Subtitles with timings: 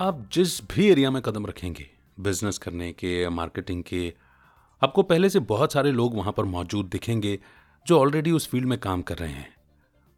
[0.00, 4.14] आप जिस भी एरिया में कदम रखेंगे, बिज़नेस करने के, मार्केटिंग के,
[4.82, 7.38] आपको पहले से बहुत सारे लोग वहाँ पर मौजूद दिखेंगे
[7.86, 9.54] जो ऑलरेडी उस फ़ील्ड में काम कर रहे हैं।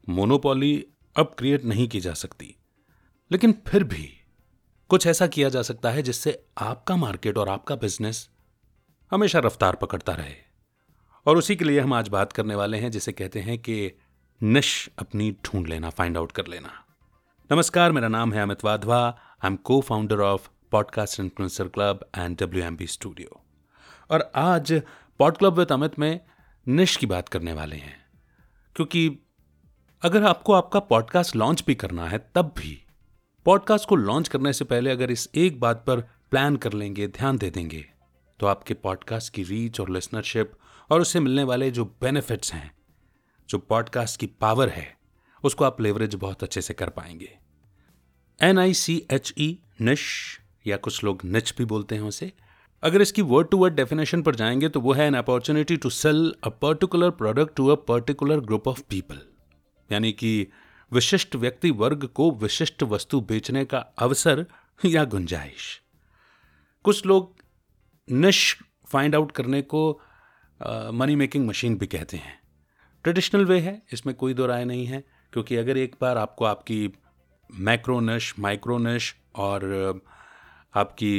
[0.08, 0.86] मोनोपॉली
[1.16, 2.56] अब क्रिएट नहीं की जा सकती।
[3.32, 4.14] लेकिन फिर भी
[4.88, 8.30] कुछ ऐसा किया जा सकता है जिससे आपका मार्केट और आपका बिज़नेस
[9.10, 10.34] हमेशा रफ्तार पकड़ता रहे।
[11.26, 13.92] और उसी के लिए हम आज बात करने वाले हैं, जिसे कहते हैं कि
[14.42, 16.84] निश अपनी ढूंढ लेना फाइंड आउट कर लेना।
[17.52, 19.18] नमस्कार, मेरा नाम है Amit Wadhwa.
[19.44, 23.40] I am co founder of podcast influencer club and W M B studio
[24.10, 24.82] और आज
[25.18, 26.20] पॉड क्लब विद अमित में
[26.68, 27.96] निश की बात करने वाले हैं।
[28.76, 29.18] क्योंकि
[30.02, 32.86] अगर आपको आपका पॉडकास्ट लॉन्च भी करना है, तब भी
[33.44, 37.38] पॉडकास्ट को लॉन्च करने से पहले अगर इस एक बात पर प्लान कर लेंगे, ध्यान
[37.38, 37.84] दे देंगे
[38.40, 40.52] तो आपके पॉडकास्ट की रीच और लिसनरशिप
[40.90, 42.76] और उससे मिलने वाले जो बेनिफिट्स हैं,
[43.48, 44.97] जो पॉडकास्ट की पावर है
[45.44, 47.30] उसको आप लेवरेज बहुत अच्छे से कर पाएँगे।
[48.40, 50.04] एन आई सी एच ई निश
[50.66, 52.32] या कुछ लोग निच भी बोलते हैं उसे।
[52.82, 56.32] अगर इसकी वर्ड टू वर्ड डेफिनेशन पर जाएँगे तो वो है an opportunity to sell
[56.44, 59.20] a particular product to a particular group of people
[59.90, 60.46] यानी कि
[60.92, 64.44] विशिष्ट व्यक्ति वर्ग को विशिष्ट वस्तु बेचने का अवसर
[64.84, 65.80] या गुंजाइश।
[66.84, 67.34] कुछ लोग
[68.08, 69.90] निश फाइंड आउट करने को
[70.92, 72.38] मनी मेकिंग मशीन भी कहते हैं।
[73.04, 76.92] ट्रेडिशनल वे है, इसमें कोई दो राय नहीं है। क्योंकि अगर एक बार आपको आपकी
[77.50, 80.00] मैक्रोनश माइक्रोनश और
[80.74, 81.12] आपकी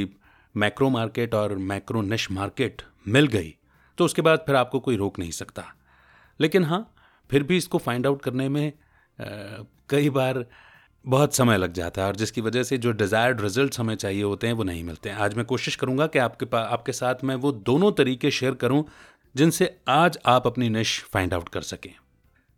[0.55, 3.55] मैक्रो मार्केट और मैक्रोनश मार्केट मिल गई
[3.97, 5.63] तो उसके बाद फिर आपको कोई रोक नहीं सकता।
[6.39, 6.81] लेकिन हाँ
[7.29, 9.25] फिर भी इसको फाइंड आउट करने में आ,
[9.89, 10.45] कई बार
[11.05, 14.47] बहुत समय लग जाता है और जिसकी वजह से जो डिज़ायर्ड रिज़ल्ट हमें चाहिए होते
[14.47, 17.35] हैं वो नहीं मिलते हैं। आज मैं कोशिश करूँगा कि आपके पास आपके साथ मैं
[17.35, 18.83] वो दोनों तरीके शेयर करूँ
[19.35, 21.93] जिनसे आज आप अपनी निश फाइंड आउट कर सकें।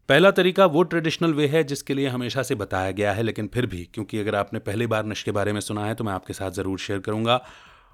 [0.10, 3.66] पहला तरीका वो ट्रेडिशनल वे है जिसके लिए हमेशा से बताया गया है, लेकिन फिर
[3.66, 6.34] भी, क्योंकि अगर आपने पहली बार नश के बारे में सुना है तो मैं आपके
[6.34, 7.42] साथ ज़रूर शेयर करूँगा।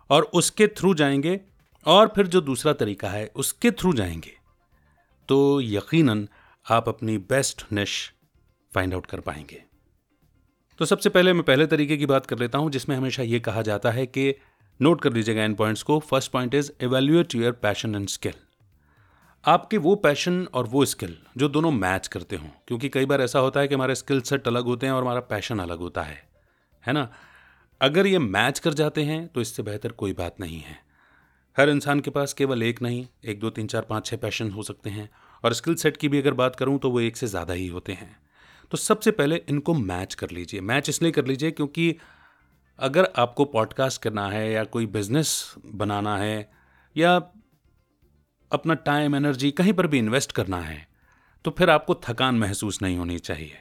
[0.10, 1.40] और उसके थ्रू जाएँगे,
[1.86, 4.32] और फिर जो दूसरा तरीका है, उसके थ्रू जाएँगे।
[5.30, 6.28] तो यकीनन
[6.66, 8.14] आप अपनी बेस्ट निश
[8.72, 9.64] फाइंड आउट कर पाएँगे।
[10.80, 13.62] तो सबसे पहले मैं पहले तरीके की बात कर लेता हूँ, जिसमें हमेशा यह कहा
[13.62, 14.34] जाता है कि
[14.80, 18.34] नोट कर लीजिएगा इन पॉइंट्स को। First point is evaluate your passion and skill
[19.48, 23.40] आपके वो पैशन और वो स्किल जो दोनों मैच करते हों, क्योंकि कई बार ऐसा
[23.40, 26.22] होता है कि हमारे स्किल सेट अलग होते हैं और हमारा पैशन अलग होता है
[26.84, 27.10] है ना?
[27.82, 30.76] अगर ये मैच कर जाते हैं तो इससे बेहतर कोई बात नहीं है।
[31.58, 34.64] हर इंसान के पास केवल एक नहीं, एक, दो, तीन, चार, पाँच छः पैशन हो
[34.64, 35.10] सकते हैं,
[35.44, 37.94] और स्किल सेट की भी अगर बात करूँ तो वो एक से ज़्यादा ही होते
[37.94, 38.16] हैं।
[38.72, 41.96] तो सबसे पहले इनको मैच कर लीजिए। मैच इसलिए कर लीजिए क्योंकि
[42.80, 46.50] अगर आपको पॉडकास्ट करना है या कोई बिज़नेस बनाना है,
[46.96, 47.20] या
[48.52, 50.88] अपना टाइम एनर्जी कहीं पर भी इन्वेस्ट करना है
[51.46, 53.58] तो फिर आपको थकान महसूस नहीं होनी चाहिए।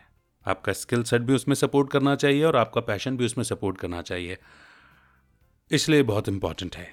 [0.47, 4.03] आपका स्किल सेट भी उसमें सपोर्ट करना चाहिए और आपका पैशन भी उसमें सपोर्ट करना
[4.03, 4.39] चाहिए।
[5.71, 6.89] इसलिए बहुत इंपॉर्टेंट है।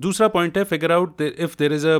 [0.00, 1.98] दूसरा पॉइंट है figure out if there is a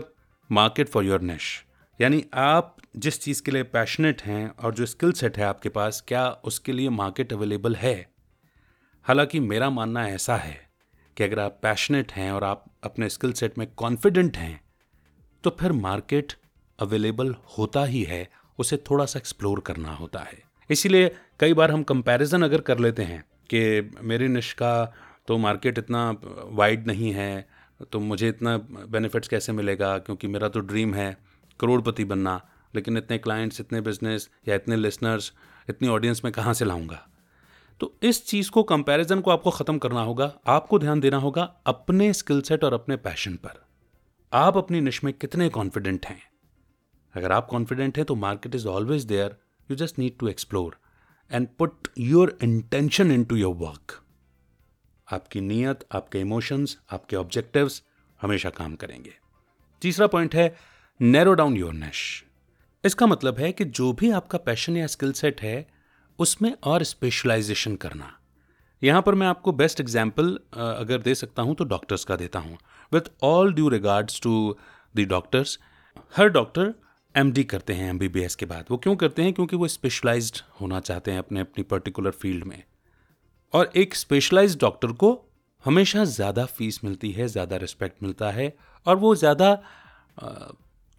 [0.50, 1.64] market for your niche
[2.00, 6.04] यानी आप जिस चीज़ के लिए पैशनेट हैं और जो स्किल सेट है आपके पास,
[6.08, 8.10] क्या उसके लिए मार्केट अवेलेबल है?
[9.02, 10.70] हालाँकि मेरा मानना ऐसा है
[11.16, 14.67] कि अगर आप पैशनेट हैं और आप अपने स्किल सेट में कॉन्फिडेंट हैं
[15.44, 16.32] तो फिर मार्केट
[16.78, 18.28] अवेलेबल होता ही है,
[18.58, 21.10] उसे थोड़ा सा एक्सप्लोर करना होता है। इसीलिए
[21.40, 24.72] कई बार हम कंपैरिजन अगर कर लेते हैं कि मेरी निश का
[25.28, 26.10] तो मार्केट इतना
[26.52, 27.48] वाइड नहीं है
[27.92, 31.16] तो मुझे इतना बेनिफिट्स कैसे मिलेगा, क्योंकि मेरा तो ड्रीम है
[31.60, 32.40] करोड़पति बनना,
[32.74, 35.32] लेकिन इतने क्लाइंट्स, इतने बिज़नेस या इतने लिसनर्स,
[35.68, 37.06] इतनी ऑडियंस में कहाँ से लाऊँगा?
[37.80, 42.12] तो इस चीज़ को, कंपैरिजन को आपको ख़त्म करना होगा, आपको ध्यान देना होगा अपने
[42.12, 43.60] स्किल सेट और अपने पैशन पर।
[44.32, 46.20] आप अपनी निश में कितने कॉन्फिडेंट हैं?
[47.14, 49.36] अगर आप कॉन्फिडेंट हैं तो market is always there
[49.70, 50.76] you just need to explore
[51.30, 54.02] and put your intention into your work
[55.08, 57.82] आपकी नीयत, आपके इमोशंस आपके ऑब्जेक्टिव्स
[58.22, 59.14] हमेशा काम करेंगे।
[59.82, 60.54] तीसरा पॉइंट है
[61.00, 62.24] नैरो डाउन योर नेश
[62.84, 65.66] इसका मतलब है कि जो भी आपका पैशन या स्किल सेट है,
[66.18, 68.17] उसमें और स्पेशलाइजेशन करना।
[68.82, 72.58] यहाँ पर मैं आपको बेस्ट एग्ज़ाम्पल अगर दे सकता हूँ तो डॉक्टर्स का देता हूँ।
[72.92, 74.56] With all due regards to
[74.94, 75.58] the doctors
[76.16, 76.74] her doctor
[77.14, 79.32] MD करते हैं एमबीबीएस के बाद। वो क्यों करते हैं?
[79.32, 82.62] क्योंकि वो स्पेशलाइज्ड होना चाहते हैं अपने, अपनी पर्टिकुलर फ़ील्ड में।
[83.52, 85.10] और एक स्पेशलाइज्ड डॉक्टर को
[85.64, 88.52] हमेशा ज़्यादा फ़ीस मिलती है, ज़्यादा रिस्पेक्ट मिलता है
[88.86, 89.54] और वो ज़्यादा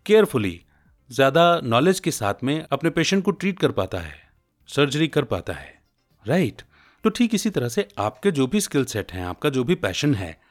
[0.05, 0.59] केयरफुली
[1.09, 4.13] ज़्यादा नॉलेज के साथ में अपने पेशेंट को ट्रीट कर पाता है
[4.69, 5.73] सर्जरी कर पाता है।
[6.25, 6.61] राइट?
[7.03, 10.15] तो ठीक इसी तरह से आपके जो भी स्किल सेट हैं, आपका जो भी पैशन
[10.15, 10.41] है,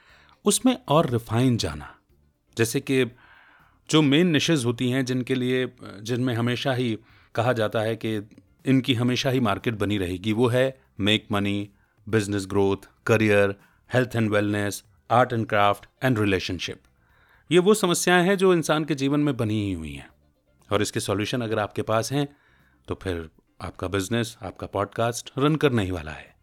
[0.45, 1.95] उसमें और रिफाइन जाना।
[2.57, 3.05] जैसे कि
[3.91, 5.73] जो मेन निशेज होती हैं, जिनके लिए,
[6.03, 6.99] जिनमें हमेशा ही
[7.35, 8.31] कहा जाता है कि
[8.67, 11.71] इनकी हमेशा ही मार्केट बनी रहेगी, वो है make money
[12.09, 13.55] business growth career
[13.93, 16.83] health and wellness art and craft and relationship
[17.51, 20.09] ये वो समस्याएँ हैं जो इंसान के जीवन में बनी ही हुई हैं।
[20.73, 22.29] और इसके सॉल्यूशन अगर आपके पास हैं
[22.89, 23.29] तो फिर
[23.63, 26.38] आपका बिज़नेस आपका पॉडकास्ट रन करने ही वाला है।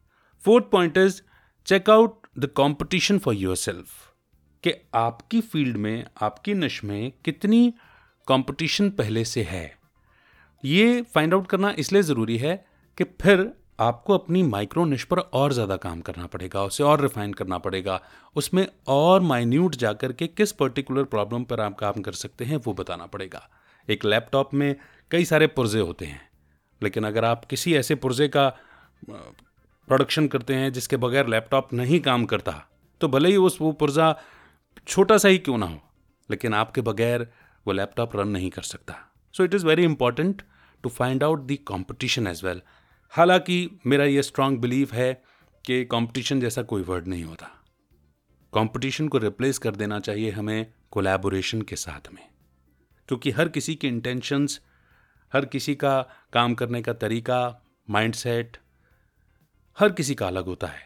[0.46, 1.22] Fourth point is
[1.68, 3.88] check out the competition for yourself
[4.64, 7.74] कि आपकी फ़ील्ड में, आपकी नश में कितनी
[8.28, 9.72] कंपटीशन पहले से है।
[10.64, 12.56] ये फाइंड आउट करना इसलिए ज़रूरी है
[12.98, 17.34] कि फिर आपको अपनी माइक्रो निश पर और ज़्यादा काम करना पड़ेगा, उसे और रिफाइन
[17.34, 18.00] करना पड़ेगा।
[18.36, 22.74] उसमें और माइन्यूट जाकर के किस पर्टिकुलर प्रॉब्लम पर आप काम कर सकते हैं, वो
[22.74, 23.48] बताना पड़ेगा।
[23.88, 24.76] एक लैपटॉप में
[25.12, 26.22] कई सारे पुर्जे होते हैं,
[26.82, 28.48] लेकिन अगर आप किसी ऐसे पुर्जे का
[29.88, 32.52] प्रोडक्शन करते हैं, जिसके बगैर लैपटॉप नहीं काम करता।
[33.02, 34.16] तो भले ही उस वो पुर्जा
[34.88, 35.82] छोटा सा ही क्यों ना हो,
[36.32, 37.28] लेकिन आपके बगैर
[37.68, 38.96] वो लैपटॉप रन नहीं कर सकता।
[39.34, 40.42] So it is very important
[40.84, 42.62] to find out the competition as well
[43.14, 45.24] हालाँकि मेरा ये स्ट्रांग बिलीव है
[45.66, 47.46] कि कंपटीशन जैसा कोई वर्ड नहीं होता।
[48.54, 52.24] कंपटीशन को रिप्लेस कर देना चाहिए हमें कोलैबोरेशन के साथ में।
[53.08, 54.60] क्योंकि हर किसी की इंटेंशंस
[55.34, 56.02] हर किसी का
[56.34, 57.40] काम करने का तरीका
[57.90, 58.58] माइंडसेट
[59.78, 60.82] हर किसी का अलग होता है।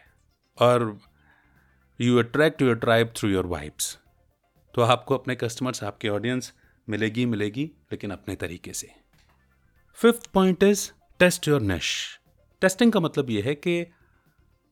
[0.58, 0.98] और
[2.00, 3.96] you attract your tribe through your vibes
[4.74, 6.52] तो आपको अपने कस्टमर्स आपके ऑडियंस
[6.88, 8.90] मिलेगी मिलेगी, लेकिन अपने तरीके से।
[9.98, 12.18] Fifth point is test your niche
[12.62, 13.84] testing का मतलब ये है कि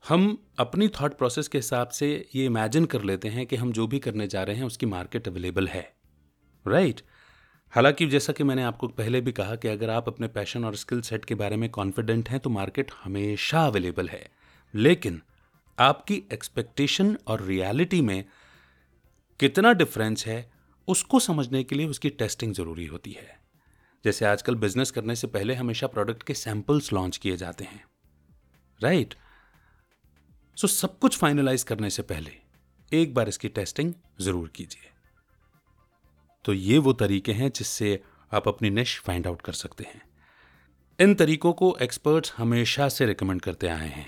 [0.04, 0.26] हम
[0.58, 3.98] अपनी थॉट प्रोसेस के हिसाब से ये इमेजिन कर लेते हैं कि हम जो भी
[3.98, 5.82] करने जा रहे हैं उसकी मार्केट अवेलेबल है।
[6.66, 7.00] राइट?
[7.72, 11.00] हालाँकि जैसा कि मैंने आपको पहले भी कहा कि अगर आप अपने पैशन और स्किल
[11.00, 14.28] सेट के बारे में कॉन्फिडेंट हैं तो मार्केट हमेशा अवेलेबल है।
[14.74, 15.20] लेकिन
[15.78, 18.24] आपकी एक्सपेक्टेशन और रियलिटी में
[19.40, 20.50] कितना डिफरेंस है
[20.88, 23.36] उसको समझने के लिए उसकी टेस्टिंग ज़रूरी होती है।
[24.04, 27.84] जैसे आजकल बिज़नेस करने से पहले हमेशा प्रोडक्ट के सैंपल्स लॉन्च किए जाते हैं।
[28.80, 29.14] राइट
[30.56, 32.32] सो so, सब कुछ फाइनलाइज करने से पहले
[32.92, 34.90] एक बार इसकी टेस्टिंग ज़रूर कीजिए।
[36.48, 38.00] तो ये वो तरीके हैं जिससे
[38.32, 40.02] आप अपनी निश फाइंड आउट कर सकते हैं।
[41.00, 44.06] इन तरीकों को एक्सपर्ट्स हमेशा से रिकमेंड करते आए हैं।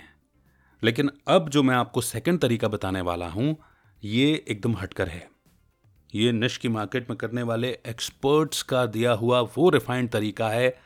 [0.83, 3.57] लेकिन अब जो मैं आपको सेकंड तरीका बताने वाला हूँ,
[4.05, 5.29] ये एकदम हटकर है।
[6.15, 10.79] ये निश की मार्केट में करने वाले एक्सपर्ट्स का दिया हुआ वो रिफाइंड तरीका है,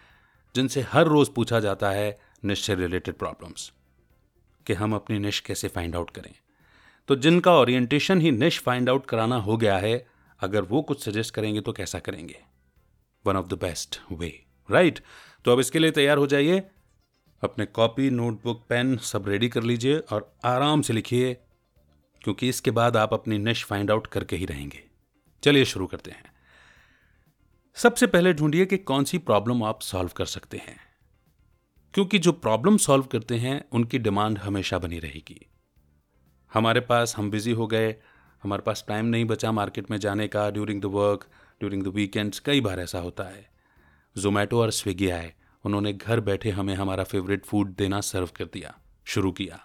[0.54, 3.72] जिनसे हर रोज पूछा जाता है निश से रिलेटेड प्रॉब्लम्स
[4.66, 6.34] कि हम अपनी निश कैसे फाइंड आउट करें।
[7.08, 11.34] तो जिनका ओरिएंटेशन ही निश फाइंड आउट कराना हो गया है अगर वो कुछ सजेस्ट
[11.34, 12.36] करेंगे तो कैसा करेंगे?
[13.26, 15.00] One of the best way right
[15.44, 16.62] तो अब इसके लिए तैयार हो जाइए।
[17.42, 21.34] अपने कॉपी नोटबुक पेन सब रेडी कर लीजिए और आराम से लिखिए,
[22.22, 24.84] क्योंकि इसके बाद आप अपनी निश फाइंड आउट करके ही रहेंगे।
[25.42, 26.24] चलिए शुरू करते हैं।
[27.74, 30.78] सबसे पहले ढूंढिए कि कौन सी प्रॉब्लम आप सॉल्व कर सकते हैं।
[31.94, 35.46] क्योंकि जो प्रॉब्लम सॉल्व करते हैं, उनकी डिमांड हमेशा बनी रहेगी।
[36.54, 37.96] हमारे पास हम बिज़ी हो गए
[38.44, 41.26] हमारे पास टाइम नहीं बचा मार्केट में जाने का during the work
[41.60, 43.48] during the weekends कई बार ऐसा होता है।
[44.18, 48.74] जोमेटो और स्विगी आए, उन्होंने घर बैठे हमें हमारा फेवरेट फ़ूड देना सर्व कर दिया,
[49.04, 49.60] शुरू किया।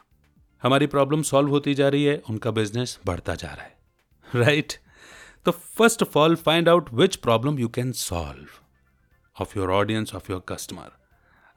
[0.64, 3.78] हमारी प्रॉब्लम सॉल्व होती जा रही है, उनका बिज़नेस बढ़ता जा रहा है।
[4.36, 4.88] Right right?
[5.46, 8.48] तो first of all find out which problem you can solve
[9.42, 10.92] of your audience of your customer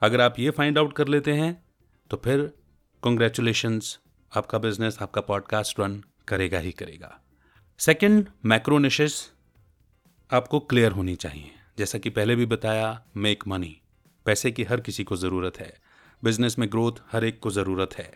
[0.01, 1.65] अगर आप ये फाइंड आउट कर लेते हैं
[2.09, 2.53] तो फिर
[3.01, 3.99] कॉन्ग्रेचुलेशंस
[4.37, 7.22] आपका बिज़नेस आपका पॉडकास्ट रन करेगा ही करेगा।
[7.79, 9.13] सेकेंड मैक्रोनिशेस
[10.31, 13.75] आपको क्लियर होनी चाहिए। जैसा कि पहले भी बताया मेक मनी
[14.25, 15.73] पैसे की हर किसी को ज़रूरत है।
[16.23, 18.09] बिज़नेस में ग्रोथ हर एक को ज़रूरत है।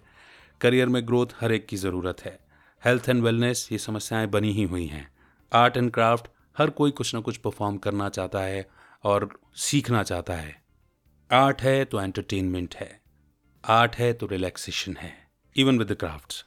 [0.61, 2.37] करियर में ग्रोथ हर एक की ज़रूरत है।
[2.83, 5.07] हेल्थ एंड वेलनेस ये समस्याएँ बनी ही हुई हैं।
[5.51, 8.65] आर्ट एंड क्राफ्ट हर कोई कुछ ना कुछ परफॉर्म करना चाहता है
[9.03, 10.55] और सीखना चाहता है।
[11.31, 12.91] आर्ट है तो एंटरटेनमेंट है।
[13.63, 15.13] आर्ट है तो रिलैक्सेशन है।
[15.55, 16.45] Even with the crafts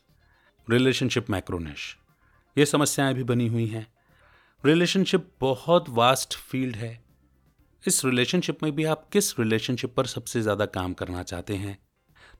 [0.68, 1.96] relationship macro niche
[2.56, 3.86] ये समस्याएँ भी बनी हुई हैं।
[4.64, 6.98] रिलेशनशिप बहुत वास्ट फ़ील्ड है।
[7.84, 11.78] इस रिलेशनशिप में भी आप किस रिलेशनशिप पर सबसे ज़्यादा काम करना चाहते हैं?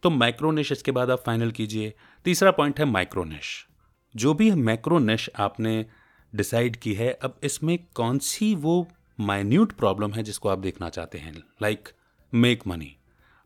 [0.03, 1.93] तो माइक्रोनिश इसके बाद आप फाइनल कीजिए।
[2.27, 3.67] तीसरा पॉइंट है माइक्रोनिश
[4.15, 5.85] जो भी मैक्रोनिश आपने
[6.33, 8.87] डिसाइड की है, अब इसमें कौन सी वो
[9.19, 11.35] माइन्यूट प्रॉब्लम है जिसको आप देखना चाहते हैं?
[11.63, 11.89] लाइक
[12.33, 12.97] मेक मनी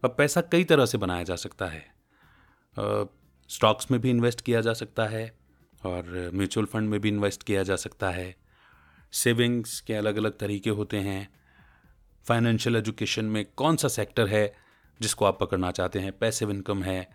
[0.03, 1.85] अब पैसा कई तरह से बनाया जा सकता है।
[3.51, 5.44] स्टॉक्स में भी इन्वेस्ट किया जा सकता है।
[5.87, 8.35] और म्यूचुअल फंड में भी इन्वेस्ट किया जा सकता है।
[9.13, 11.29] सेविंग्स के अलग अलग तरीके होते हैं।
[12.27, 14.55] फाइनेंशियल एजुकेशन में कौन सा सेक्टर है
[15.01, 16.13] जिसको आप पकड़ना चाहते हैं?
[16.13, 17.09] पैसिव इनकम है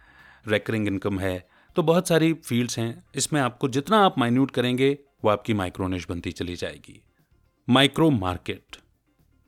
[0.47, 5.29] रेकरिंग इनकम है तो बहुत सारी फील्ड्स हैं। इसमें आपको जितना आप माइन्यूट करेंगे, वो
[5.29, 7.01] आपकी माइक्रोनिश बनती चली जाएगी।
[7.67, 8.77] माइक्रो मार्केट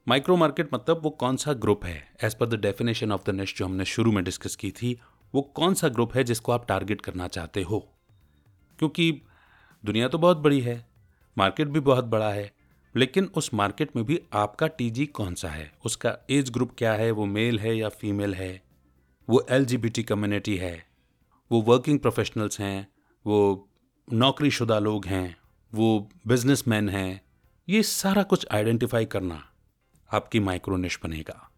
[0.07, 2.11] माइक्रो मार्केट मतलब वो कौन सा ग्रुप है?
[2.23, 4.99] As per the definition of the next जो हमने शुरू में डिस्कस की थी,
[5.33, 7.87] वो कौन सा ग्रुप है जिसको आप टारगेट करना चाहते हो?
[8.81, 9.21] क्योंकि
[9.85, 10.85] दुनिया तो बहुत बड़ी है,
[11.38, 12.51] मार्केट भी बहुत बड़ा है,
[12.95, 15.71] लेकिन उस मार्केट में भी आपका टीजी कौन सा है?
[15.85, 17.11] उसका एज ग्रुप क्या है?
[17.11, 18.61] वो मेल है या फीमेल है?
[19.29, 20.85] वो एलजीबीटी कम्युनिटी है?
[21.51, 22.88] वो वर्किंग प्रोफेशनल्स हैं?
[23.25, 23.69] वो
[24.13, 25.38] नौकरीशुदा लोग हैं?
[25.73, 27.21] वो बिजनेसमैन हैं?
[27.69, 29.43] ये सारा कुछ आइडेंटिफाई करना
[30.13, 31.51] आपकी माइक्रोनिश बनेगा।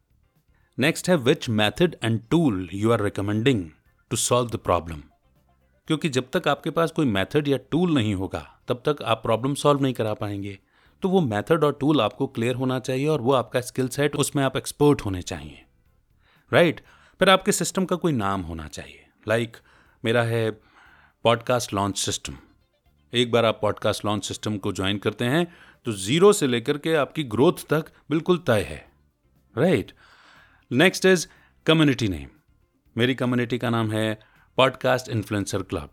[0.79, 3.69] नेक्स्ट है which method and tool you are recommending
[4.09, 5.03] to solve the problem
[5.87, 9.53] क्योंकि जब तक आपके पास कोई मेथड या टूल नहीं होगा तब तक आप प्रॉब्लम
[9.53, 10.57] सॉल्व नहीं करा पाएँगे।
[11.03, 14.43] तो वो मेथड और टूल आपको क्लियर होना चाहिए और वो आपका स्किल सेट उसमें
[14.43, 15.63] आप एक्सपर्ट होने चाहिए।
[16.51, 17.19] Right right?
[17.19, 19.65] फिर आपके सिस्टम का कोई नाम होना चाहिए। लाइक like,
[20.05, 20.49] मेरा है
[21.25, 22.37] पॉडकास्ट लॉन्च सिस्टम
[23.13, 25.45] एक बार आप पॉडकास्ट लॉन्च सिस्टम को ज्वाइन करते हैं
[25.85, 28.85] तो ज़ीरो से लेकर के आपकी ग्रोथ तक बिल्कुल तय है।
[29.55, 29.91] Right
[30.71, 31.27] next is
[31.65, 32.29] community name
[32.97, 35.89] मेरी कम्युनिटी का नाम है पॉडकास्ट इन्फ्लुएंसर क्लब।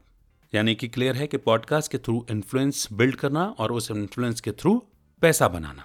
[0.54, 4.52] यानी कि क्लियर है कि पॉडकास्ट के थ्रू इन्फ्लुएंस बिल्ड करना और उस इन्फ्लुएंस के
[4.52, 4.86] थ्रू
[5.20, 5.84] पैसा बनाना।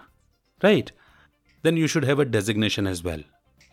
[0.64, 0.92] Right
[1.64, 3.24] then you should have a designation as well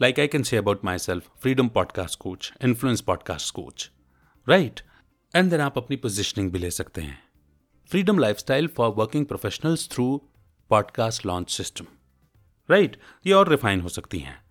[0.02, 3.90] like I can say about myself freedom podcast coach influence podcast coach
[4.48, 4.80] right
[5.34, 7.18] and then आप अपनी पोजिशनिंग भी ले सकते हैं।
[7.88, 10.30] Freedom lifestyle for working professionals through
[10.70, 11.86] podcast launch system
[12.70, 14.42] right ये और refine हो सकती हैं।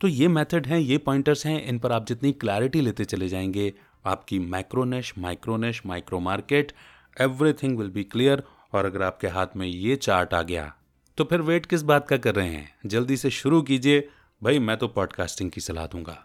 [0.00, 3.74] तो ये मेथड हैं, ये पॉइंटर्स हैं, इन पर आप जितनी क्लैरिटी लेते चले जाएँगे
[4.08, 6.72] आपकी micro niche micro niche micro market
[7.20, 10.72] everything will be clear और अगर आपके हाथ में ये चार्ट आ गया
[11.18, 12.78] तो फिर वेट किस बात का कर रहे हैं?
[12.86, 14.08] जल्दी से शुरू कीजिए।
[14.42, 16.16] भाई, मैं तो पॉडकास्टिंग की सलाह दूँगा।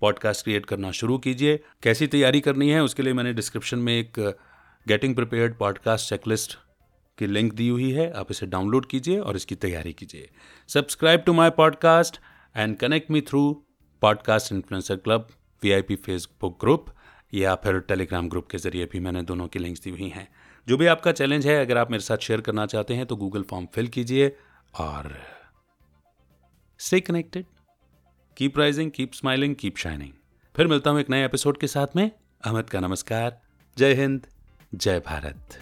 [0.00, 4.18] पॉडकास्ट क्रिएट करना शुरू कीजिए। कैसी तैयारी करनी है, उसके लिए मैंने डिस्क्रिप्शन में एक
[4.88, 6.58] गेटिंग प्रिपेयर्ड पॉडकास्ट चेकलिस्ट
[7.18, 10.30] की लिंक दी हुई है। आप इसे डाउनलोड कीजिए और इसकी तैयारी कीजिए।
[10.68, 12.20] Subscribe to my podcast
[12.56, 13.64] and connect me through
[14.02, 15.28] podcast influencer club
[15.62, 16.86] VIP Facebook group
[17.32, 20.28] या फिर टेलीग्राम ग्रुप के ज़रिए भी मैंने दोनों की लिंक्स दी हुई हैं।
[20.66, 23.42] जो भी आपका चैलेंज है, अगर आप मेरे साथ शेयर करना चाहते हैं तो गूगल
[23.42, 24.36] फॉर्म फिल कीजिए
[24.74, 25.16] और
[26.80, 27.46] stay connected
[28.36, 30.12] keep rising keep smiling keep shining
[30.54, 32.10] फिर मिलता हूँ एक नए एपिसोड के साथ में।
[32.44, 33.40] अहमद का नमस्कार।
[33.76, 34.26] जय हिंद,
[34.74, 35.58] जय भारत।